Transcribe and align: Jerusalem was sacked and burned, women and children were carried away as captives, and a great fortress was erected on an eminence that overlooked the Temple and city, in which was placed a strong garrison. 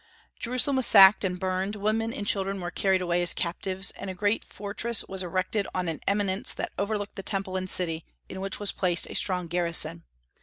Jerusalem 0.39 0.77
was 0.77 0.87
sacked 0.87 1.23
and 1.23 1.39
burned, 1.39 1.75
women 1.75 2.11
and 2.11 2.25
children 2.25 2.59
were 2.59 2.71
carried 2.71 3.03
away 3.03 3.21
as 3.21 3.35
captives, 3.35 3.91
and 3.91 4.09
a 4.09 4.15
great 4.15 4.43
fortress 4.43 5.05
was 5.07 5.21
erected 5.21 5.67
on 5.75 5.87
an 5.87 5.99
eminence 6.07 6.55
that 6.55 6.71
overlooked 6.79 7.17
the 7.17 7.21
Temple 7.21 7.55
and 7.55 7.69
city, 7.69 8.03
in 8.27 8.41
which 8.41 8.59
was 8.59 8.71
placed 8.71 9.07
a 9.11 9.13
strong 9.13 9.45
garrison. 9.45 10.03